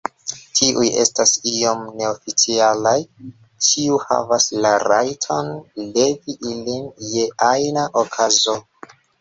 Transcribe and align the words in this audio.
Tiuj 0.59 0.85
estas 1.01 1.33
iom 1.49 1.83
neoficialaj, 1.99 2.95
ĉiu 3.67 4.01
havas 4.07 4.49
la 4.67 4.73
rajton 4.87 5.53
levi 5.83 6.39
ilin 6.55 6.91
je 7.15 7.29
ajna 7.53 7.89
okazo. 8.07 8.61